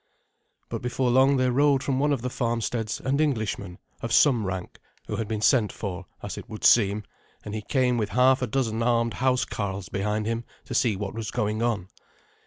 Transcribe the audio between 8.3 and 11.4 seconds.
a dozen armed housecarls behind him to see what was